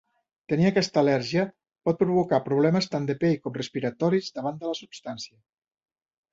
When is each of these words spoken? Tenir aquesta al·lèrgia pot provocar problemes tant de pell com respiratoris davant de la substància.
Tenir 0.51 0.63
aquesta 0.69 0.99
al·lèrgia 1.01 1.43
pot 1.89 1.99
provocar 1.99 2.41
problemes 2.49 2.91
tant 2.95 3.07
de 3.11 3.19
pell 3.21 3.37
com 3.45 3.57
respiratoris 3.61 4.33
davant 4.41 4.61
de 4.65 4.73
la 4.73 4.77
substància. 4.85 5.41